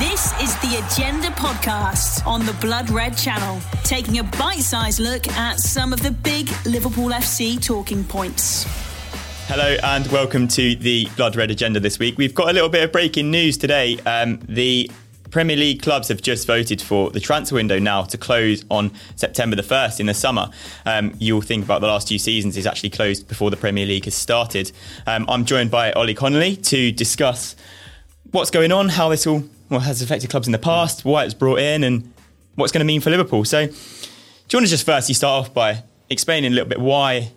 [0.00, 5.26] This is the Agenda podcast on the Blood Red Channel, taking a bite sized look
[5.28, 8.66] at some of the big Liverpool FC talking points.
[9.46, 12.18] Hello and welcome to the Blood Red Agenda this week.
[12.18, 13.98] We've got a little bit of breaking news today.
[14.04, 14.90] Um, the
[15.30, 19.56] Premier League clubs have just voted for the transfer window now to close on September
[19.56, 20.50] the 1st in the summer.
[20.84, 24.04] Um, you'll think about the last two seasons is actually closed before the Premier League
[24.04, 24.72] has started.
[25.06, 27.56] Um, I'm joined by Ollie Connolly to discuss
[28.32, 31.34] what's going on, how this all well, has affected clubs in the past, why it's
[31.34, 32.12] brought in, and
[32.54, 33.44] what's going to mean for Liverpool.
[33.44, 37.32] So, do you want to just firstly start off by explaining a little bit why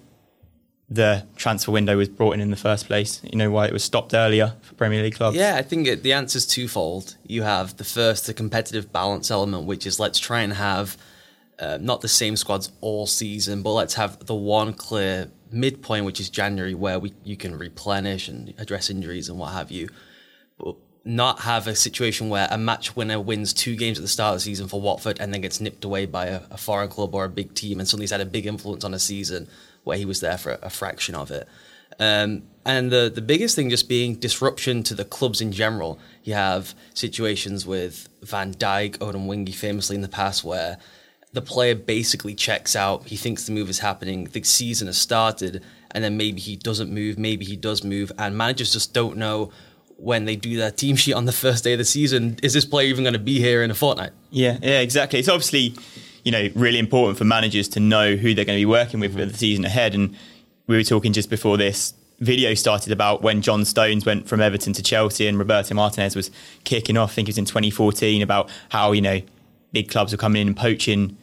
[0.89, 3.21] the transfer window was brought in in the first place?
[3.23, 5.37] You know, why it was stopped earlier for Premier League clubs?
[5.37, 7.15] Yeah, I think it, the answer is twofold.
[7.25, 10.97] You have the first, the competitive balance element, which is let's try and have
[11.59, 16.19] uh, not the same squads all season, but let's have the one clear midpoint, which
[16.19, 19.89] is January, where we you can replenish and address injuries and what have you.
[21.09, 24.35] Not have a situation where a match winner wins two games at the start of
[24.37, 27.25] the season for Watford and then gets nipped away by a, a foreign club or
[27.25, 29.47] a big team and suddenly he's had a big influence on a season
[29.83, 31.47] where he was there for a, fraction of it.
[31.99, 35.99] Um, and the the biggest thing just being disruption to the clubs in general.
[36.23, 40.77] You have situations with Van Dijk, Odemwingie famously in the past where
[41.33, 45.63] the player basically checks out, he thinks the move is happening, the season has started,
[45.91, 49.51] and then maybe he doesn't move, maybe he does move, and managers just don't know
[49.99, 52.65] when they do their team sheet on the first day of the season, is this
[52.65, 54.11] player even going to be here in a fortnight?
[54.31, 55.19] Yeah, yeah, exactly.
[55.19, 55.73] It's obviously,
[56.23, 59.13] you know, really important for managers to know who they're going to be working with
[59.13, 59.35] for the mm-hmm.
[59.35, 59.93] season ahead.
[59.93, 60.15] And
[60.67, 64.73] we were talking just before this video started about when John Stones went from Everton
[64.73, 66.31] to Chelsea and Roberto Martinez was
[66.63, 67.11] kicking off.
[67.11, 69.21] I think it was in 2014 about how you know
[69.71, 71.17] big clubs were coming in and poaching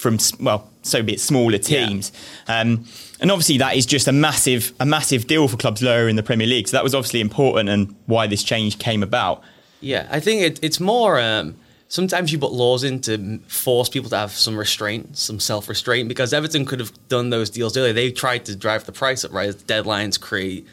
[0.00, 2.10] from well, so be it smaller teams.
[2.48, 2.60] Yeah.
[2.60, 2.86] Um,
[3.20, 6.22] and obviously that is just a massive a massive deal for clubs lower in the
[6.22, 6.68] Premier League.
[6.68, 9.42] So that was obviously important and why this change came about.
[9.80, 11.20] Yeah, I think it, it's more.
[11.20, 11.56] Um,
[11.88, 16.08] sometimes you put laws in to force people to have some restraint, some self restraint,
[16.08, 17.92] because Everton could have done those deals earlier.
[17.92, 19.50] They tried to drive the price up, right?
[19.50, 20.66] Deadlines create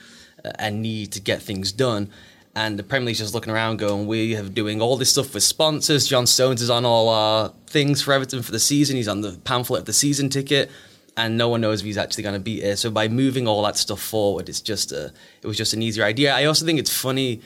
[0.44, 2.10] a need to get things done.
[2.58, 5.44] And the Premier League's just looking around going, we have doing all this stuff with
[5.44, 6.08] sponsors.
[6.08, 8.96] John Stones is on all our things for Everton for the season.
[8.96, 10.72] He's on the pamphlet of the season ticket
[11.16, 12.78] and no one knows if he's actually going to beat it.
[12.78, 15.14] So by moving all that stuff forward, it's just a,
[15.44, 16.34] it was just an easier idea.
[16.34, 17.42] I also think it's funny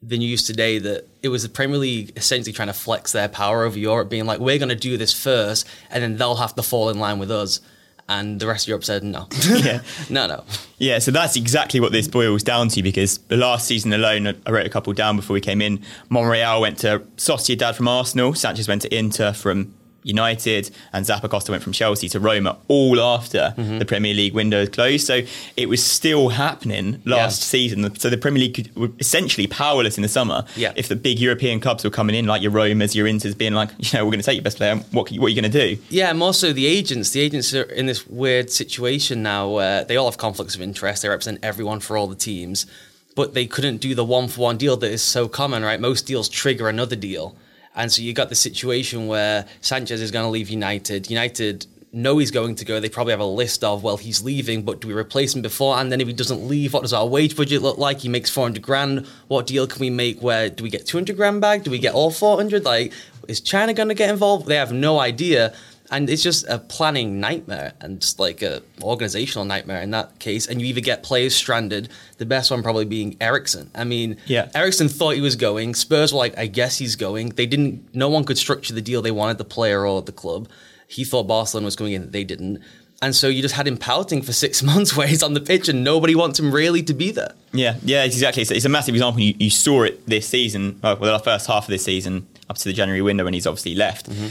[0.00, 3.64] the news today that it was the Premier League essentially trying to flex their power
[3.64, 6.62] over Europe, being like, we're going to do this first, and then they'll have to
[6.62, 7.60] fall in line with us.
[8.08, 9.28] And the rest of Europe said no.
[9.48, 9.80] yeah.
[10.10, 10.44] no, no.
[10.78, 14.50] Yeah, so that's exactly what this boils down to because the last season alone, I
[14.50, 15.80] wrote a couple down before we came in.
[16.08, 21.62] Monreal went to Sociedad from Arsenal, Sanchez went to Inter from United and Zappacosta went
[21.62, 23.78] from Chelsea to Roma all after mm-hmm.
[23.78, 25.06] the Premier League window closed.
[25.06, 25.22] So
[25.56, 27.46] it was still happening last yeah.
[27.46, 27.94] season.
[27.96, 30.44] So the Premier League could, were essentially powerless in the summer.
[30.56, 30.72] Yeah.
[30.76, 33.70] If the big European clubs were coming in, like your Romas, your Inters, being like,
[33.78, 34.76] you know, we're going to take your best player.
[34.90, 35.80] What, what are you going to do?
[35.88, 37.10] Yeah, and also the agents.
[37.10, 41.02] The agents are in this weird situation now where they all have conflicts of interest.
[41.02, 42.66] They represent everyone for all the teams.
[43.14, 45.78] But they couldn't do the one for one deal that is so common, right?
[45.78, 47.36] Most deals trigger another deal.
[47.74, 51.08] And so you got the situation where Sanchez is going to leave United.
[51.08, 52.80] United know he's going to go.
[52.80, 55.76] They probably have a list of, well, he's leaving, but do we replace him before?
[55.76, 58.00] And then if he doesn't leave, what does our wage budget look like?
[58.00, 59.06] He makes 400 grand.
[59.28, 61.62] What deal can we make where do we get 200 grand back?
[61.64, 62.64] Do we get all 400?
[62.64, 62.92] Like,
[63.28, 64.46] is China going to get involved?
[64.46, 65.54] They have no idea
[65.92, 70.46] and it's just a planning nightmare and just like a organizational nightmare in that case.
[70.46, 71.90] And you either get players stranded.
[72.16, 73.70] The best one probably being Eriksen.
[73.74, 75.74] I mean, yeah, Eriksen thought he was going.
[75.74, 77.30] Spurs were like, I guess he's going.
[77.30, 77.94] They didn't.
[77.94, 80.48] No one could structure the deal they wanted, the player or the club.
[80.88, 82.10] He thought Barcelona was going in.
[82.10, 82.62] They didn't.
[83.02, 85.68] And so you just had him pouting for six months where he's on the pitch
[85.68, 87.34] and nobody wants him really to be there.
[87.52, 88.40] Yeah, yeah, exactly.
[88.42, 89.20] It's, it's a massive example.
[89.20, 92.64] You, you, saw it this season, well, the first half of this season, up to
[92.64, 94.08] the January window when he's obviously left.
[94.08, 94.28] Mm-hmm.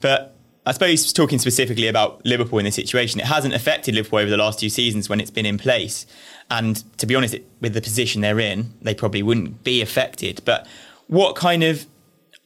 [0.00, 4.30] But I suppose talking specifically about Liverpool in this situation, it hasn't affected Liverpool over
[4.30, 6.06] the last two seasons when it's been in place.
[6.50, 10.40] And to be honest, with the position they're in, they probably wouldn't be affected.
[10.44, 10.66] But
[11.08, 11.86] what kind of,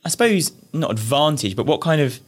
[0.05, 2.21] I suppose, not advantage, but what kind of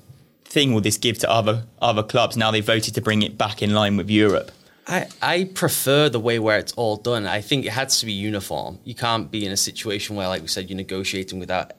[0.45, 3.63] thing will this give to other other clubs now they've voted to bring it back
[3.63, 4.51] in line with Europe?
[4.87, 7.27] I, I prefer the way where it's all done.
[7.27, 8.79] I think it has to be uniform.
[8.85, 11.73] You can't be in a situation where, like we said, you're negotiating without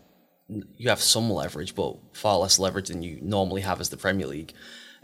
[0.77, 4.27] you have some leverage, but far less leverage than you normally have as the Premier
[4.27, 4.53] League.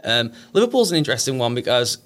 [0.04, 1.98] Um, Liverpool's an interesting one because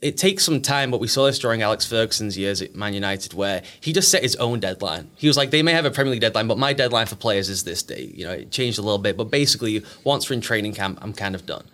[0.00, 3.34] it takes some time, but we saw this during Alex Ferguson's years at Man United,
[3.34, 5.10] where he just set his own deadline.
[5.16, 7.48] He was like, they may have a Premier League deadline, but my deadline for players
[7.48, 10.40] is this day." You know, it changed a little bit, but basically, once we're in
[10.40, 11.64] training camp, I'm kind of done.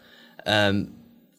[0.47, 0.95] Um,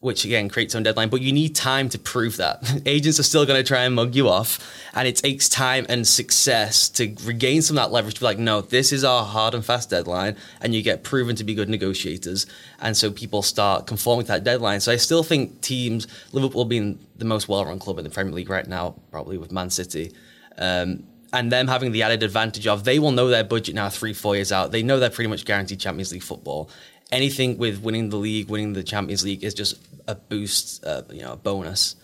[0.06, 2.62] which again creates own deadline, but you need time to prove that.
[2.86, 4.60] Agents are still going to try and mug you off,
[4.94, 8.38] and it takes time and success to regain some of that leverage to be like,
[8.38, 11.68] no, this is our hard and fast deadline, and you get proven to be good
[11.68, 12.46] negotiators.
[12.80, 14.78] And so people start conforming to that deadline.
[14.78, 18.32] So I still think teams, Liverpool being the most well run club in the Premier
[18.32, 20.12] League right now, probably with Man City.
[20.56, 21.02] Um,
[21.32, 24.36] and them having the added advantage of they will know their budget now three, four
[24.36, 24.70] years out.
[24.70, 26.70] They know they're pretty much guaranteed Champions League football
[27.12, 31.22] anything with winning the league, winning the Champions League is just a boost, uh, you
[31.22, 31.96] know, a bonus.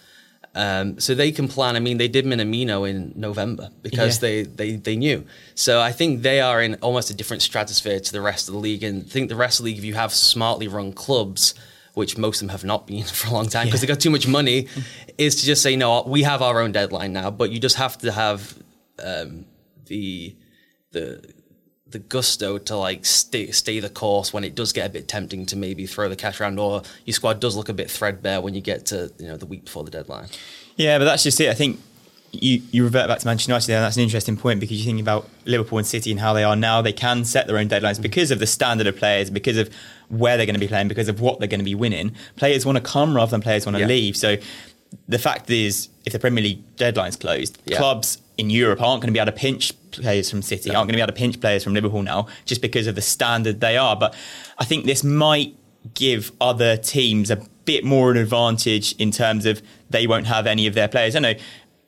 [0.55, 1.77] Um, so they can plan.
[1.77, 4.29] I mean, they did Minamino in November because yeah.
[4.29, 5.25] they, they they knew.
[5.55, 8.61] So I think they are in almost a different stratosphere to the rest of the
[8.61, 8.83] league.
[8.83, 11.55] And I think the rest of the league, if you have smartly run clubs,
[11.95, 13.87] which most of them have not been for a long time because yeah.
[13.87, 14.69] they got too much money,
[15.17, 16.03] is to just say no.
[16.03, 18.59] We have our own deadline now, but you just have to have
[19.03, 19.47] um,
[19.87, 20.37] the
[20.91, 21.33] the
[21.93, 25.47] the gusto to like stay stay the course when it does get a bit tempting
[25.47, 28.55] to maybe throw the cash around or your squad does look a bit threadbare when
[28.55, 30.29] you get to you know the week before the deadline.
[30.77, 31.51] Yeah, but that's just it.
[31.51, 31.79] I think
[32.33, 34.87] you, you revert back to Manchester United there, and that's an interesting point because you
[34.87, 36.81] think about Liverpool and City and how they are now.
[36.81, 38.03] They can set their own deadlines mm.
[38.03, 39.69] because of the standard of players, because of
[40.09, 42.15] where they're going to be playing, because of what they're going to be winning.
[42.37, 43.87] Players want to come rather than players want to yeah.
[43.87, 44.17] leave.
[44.17, 44.39] So
[45.09, 47.79] the fact is, if the Premier League deadline's closed, yeah.
[47.79, 50.77] clubs in Europe aren't going to be able to pinch players from City, no.
[50.77, 53.03] aren't going to be able to pinch players from Liverpool now, just because of the
[53.03, 53.97] standard they are.
[53.97, 54.15] But
[54.59, 55.55] I think this might
[55.95, 60.67] give other teams a bit more an advantage in terms of they won't have any
[60.67, 61.15] of their players.
[61.15, 61.35] I know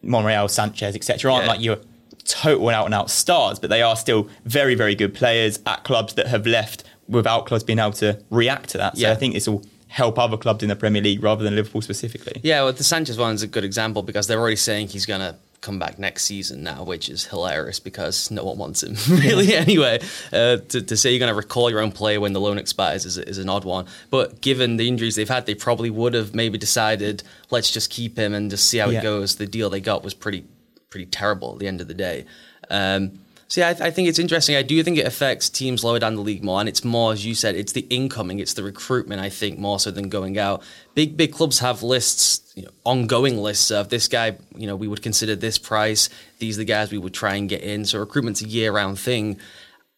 [0.03, 1.33] Monreal, Sanchez, etc.
[1.33, 1.51] aren't yeah.
[1.51, 1.79] like your
[2.25, 6.15] total out and out stars, but they are still very, very good players at clubs
[6.15, 8.97] that have left without clubs being able to react to that.
[8.97, 9.13] So yeah.
[9.13, 9.65] I think this will
[9.95, 12.41] help other clubs in the Premier League rather than Liverpool specifically.
[12.43, 15.21] Yeah, well, the Sanchez one is a good example because they're already saying he's going
[15.21, 19.47] to come back next season now, which is hilarious because no one wants him really
[19.47, 19.59] yeah.
[19.59, 20.01] anyway.
[20.33, 23.07] Uh, to, to, say you're going to recall your own player when the loan expires
[23.07, 23.87] is, is, an odd one.
[24.11, 28.19] But given the injuries they've had, they probably would have maybe decided let's just keep
[28.19, 28.99] him and just see how yeah.
[28.99, 29.37] it goes.
[29.37, 30.45] The deal they got was pretty
[30.91, 32.25] pretty terrible at the end of the day.
[32.69, 33.21] Um,
[33.51, 34.57] yeah, I, I, think it's interesting.
[34.57, 37.25] I do think it affects teams lower down the league more, and it's more, as
[37.25, 39.21] you said, it's the incoming, it's the recruitment.
[39.21, 40.63] I think more so than going out.
[40.95, 44.37] Big big clubs have lists, you know, ongoing lists of this guy.
[44.57, 46.09] You know, we would consider this price.
[46.39, 47.85] These are the guys we would try and get in.
[47.85, 49.39] So recruitment's a year round thing.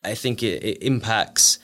[0.02, 1.58] I think it, it impacts.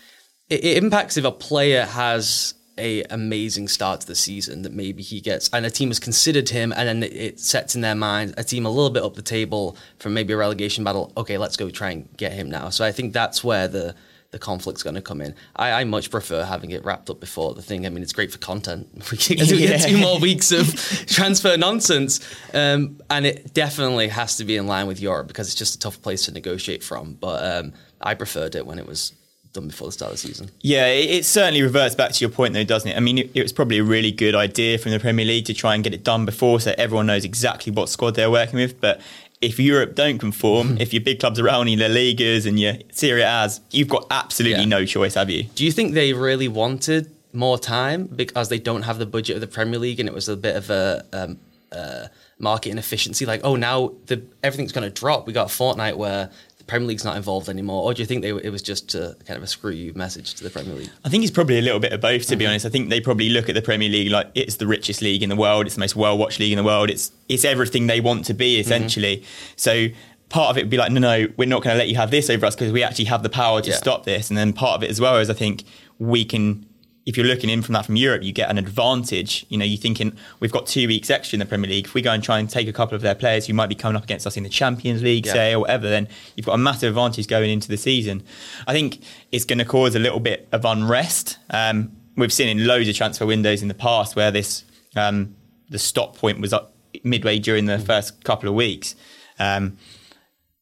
[0.48, 5.20] It impacts if a player has a amazing start to the season that maybe he
[5.20, 8.44] gets and a team has considered him and then it sets in their mind a
[8.44, 11.68] team a little bit up the table from maybe a relegation battle okay let's go
[11.68, 13.94] try and get him now so i think that's where the
[14.32, 15.34] the conflict's going to come in.
[15.54, 17.84] I, I, much prefer having it wrapped up before the thing.
[17.84, 18.88] I mean, it's great for content.
[19.12, 20.74] We get, two more weeks of
[21.06, 22.20] transfer nonsense,
[22.54, 25.78] um, and it definitely has to be in line with Europe because it's just a
[25.78, 27.12] tough place to negotiate from.
[27.12, 29.12] But um, I preferred it when it was
[29.52, 30.50] done before the start of the season.
[30.60, 32.96] Yeah, it, it, certainly reverts back to your point, though, doesn't it?
[32.96, 35.54] I mean, it, it, was probably a really good idea from the Premier League to
[35.54, 38.80] try and get it done before, so everyone knows exactly what squad they're working with.
[38.80, 39.00] But
[39.42, 43.22] if Europe don't conform, if your big clubs are only La Ligas and your Serie
[43.22, 44.68] A's, you've got absolutely yeah.
[44.68, 45.44] no choice, have you?
[45.54, 49.40] Do you think they really wanted more time because they don't have the budget of
[49.40, 51.38] the Premier League and it was a bit of a um,
[51.72, 52.06] uh,
[52.38, 53.26] market inefficiency?
[53.26, 55.26] Like, oh, now the, everything's going to drop.
[55.26, 56.30] We got a fortnight where
[56.66, 59.36] Premier League's not involved anymore, or do you think they, it was just a, kind
[59.36, 60.90] of a screw you message to the Premier League?
[61.04, 62.22] I think it's probably a little bit of both.
[62.22, 62.38] To mm-hmm.
[62.38, 65.02] be honest, I think they probably look at the Premier League like it's the richest
[65.02, 67.44] league in the world, it's the most well watched league in the world, it's it's
[67.44, 69.18] everything they want to be essentially.
[69.18, 69.52] Mm-hmm.
[69.56, 69.88] So
[70.28, 72.10] part of it would be like, no, no, we're not going to let you have
[72.10, 73.76] this over us because we actually have the power to yeah.
[73.76, 74.30] stop this.
[74.30, 75.64] And then part of it as well is I think
[75.98, 76.66] we can
[77.04, 79.44] if you're looking in from that from Europe, you get an advantage.
[79.48, 81.86] You know, you're thinking we've got two weeks extra in the Premier League.
[81.86, 83.74] If we go and try and take a couple of their players who might be
[83.74, 85.32] coming up against us in the Champions League, yeah.
[85.32, 88.22] say, or whatever, then you've got a massive advantage going into the season.
[88.66, 91.38] I think it's going to cause a little bit of unrest.
[91.50, 95.34] Um, we've seen in loads of transfer windows in the past where this um,
[95.70, 98.94] the stop point was up midway during the first couple of weeks.
[99.38, 99.76] Um,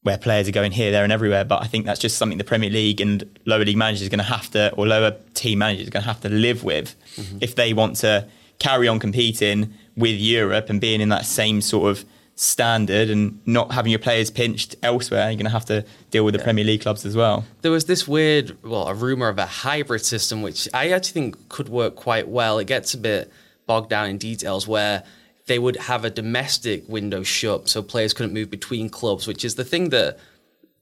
[0.03, 1.45] where players are going here, there, and everywhere.
[1.45, 4.19] But I think that's just something the Premier League and lower league managers are going
[4.19, 7.37] to have to, or lower team managers are going to have to live with mm-hmm.
[7.41, 8.27] if they want to
[8.59, 12.05] carry on competing with Europe and being in that same sort of
[12.35, 15.29] standard and not having your players pinched elsewhere.
[15.29, 16.45] You're going to have to deal with the yeah.
[16.45, 17.45] Premier League clubs as well.
[17.61, 21.49] There was this weird, well, a rumor of a hybrid system, which I actually think
[21.49, 22.57] could work quite well.
[22.57, 23.31] It gets a bit
[23.67, 25.03] bogged down in details where
[25.47, 29.55] they would have a domestic window shut so players couldn't move between clubs, which is
[29.55, 30.17] the thing that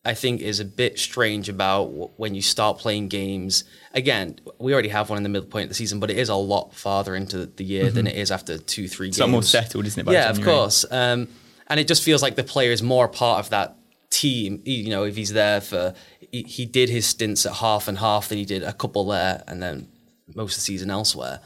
[0.05, 3.65] I think is a bit strange about when you start playing games.
[3.93, 6.29] Again, we already have one in the middle point of the season, but it is
[6.29, 7.95] a lot farther into the year mm-hmm.
[7.95, 9.27] than it is after two, three it's games.
[9.27, 10.11] It's more settled, isn't it?
[10.11, 10.39] yeah, January?
[10.39, 10.85] of course.
[10.89, 11.27] Um,
[11.67, 13.75] and it just feels like the player is more part of that
[14.09, 14.61] team.
[14.65, 15.93] You know, if he's there for,
[16.31, 19.43] he, he did his stints at half and half, then he did a couple there,
[19.47, 19.89] and then
[20.33, 21.41] most of the season elsewhere.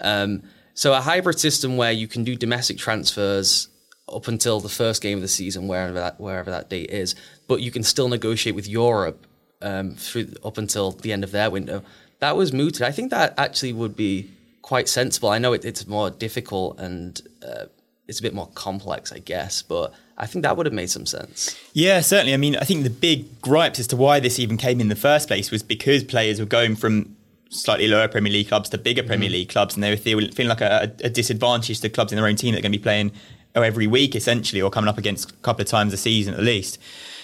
[0.00, 0.42] Um,
[0.74, 3.68] so a hybrid system where you can do domestic transfers
[4.12, 7.14] up until the first game of the season, wherever that wherever that date is,
[7.48, 9.26] but you can still negotiate with Europe
[9.62, 11.82] um, through up until the end of their window.
[12.20, 12.82] That was mooted.
[12.82, 14.30] I think that actually would be
[14.62, 15.28] quite sensible.
[15.28, 17.66] I know it, it's more difficult and uh,
[18.08, 21.06] it's a bit more complex, I guess, but I think that would have made some
[21.06, 21.58] sense.
[21.72, 22.34] Yeah, certainly.
[22.34, 24.96] I mean, I think the big gripes as to why this even came in the
[24.96, 27.16] first place was because players were going from
[27.54, 29.32] slightly lower Premier League clubs to bigger Premier mm.
[29.32, 32.36] League clubs, and they were feeling like a, a disadvantage to clubs in their own
[32.36, 33.12] team that are going to be playing
[33.54, 36.78] every week essentially, or coming up against a couple of times a season at least.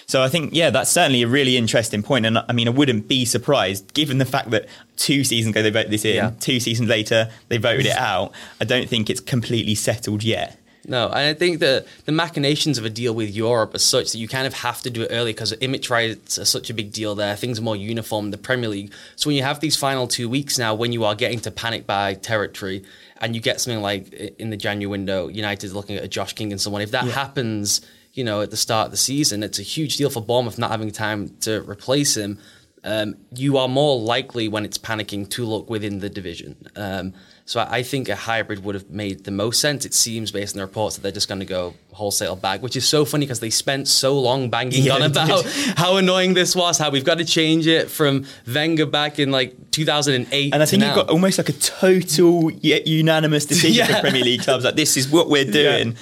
[0.07, 2.25] So I think, yeah, that's certainly a really interesting point.
[2.25, 5.69] And I mean, I wouldn't be surprised given the fact that two seasons ago they
[5.69, 6.31] voted this in, yeah.
[6.39, 8.33] two seasons later they voted it out.
[8.59, 10.60] I don't think it's completely settled yet.
[10.87, 14.17] No, and I think that the machinations of a deal with Europe are such that
[14.17, 16.91] you kind of have to do it early because image rights are such a big
[16.91, 17.35] deal there.
[17.35, 18.91] Things are more uniform in the Premier League.
[19.15, 21.85] So when you have these final two weeks now, when you are getting to panic
[21.85, 22.83] buy territory,
[23.19, 26.51] and you get something like in the January window, United looking at a Josh King
[26.51, 27.11] and someone, if that yeah.
[27.11, 27.81] happens
[28.13, 29.43] you know, at the start of the season.
[29.43, 32.39] It's a huge deal for Bournemouth not having time to replace him.
[32.83, 36.55] Um, you are more likely when it's panicking to look within the division.
[36.75, 37.13] Um,
[37.45, 39.85] so I, think a hybrid would have made the most sense.
[39.85, 42.75] It seems based on the reports that they're just going to go wholesale bag, which
[42.75, 45.45] is so funny because they spent so long banging yeah, on about
[45.75, 49.71] how annoying this was, how we've got to change it from Wenger back in like
[49.71, 50.53] 2008.
[50.53, 53.95] And I think you've got almost like a total unanimous decision yeah.
[53.95, 54.63] for Premier League clubs.
[54.63, 55.91] Like this is what we're doing.
[55.91, 55.97] Yeah.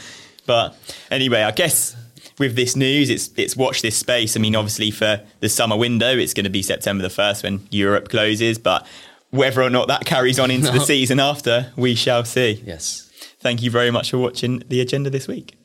[0.45, 0.75] But
[1.09, 1.95] anyway, I guess
[2.39, 4.35] with this news, it's it's watch this space.
[4.35, 7.67] I mean, obviously for the summer window, it's going to be September the first when
[7.69, 8.57] Europe closes.
[8.57, 8.87] But
[9.29, 10.79] whether or not that carries on into no.
[10.79, 12.63] the season after, we shall see.
[12.65, 13.05] Yes.
[13.39, 15.55] Thank you very much for watching the agenda this week.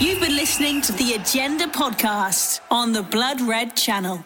[0.00, 4.24] You've been listening to the Agenda podcast on the Blood Red Channel.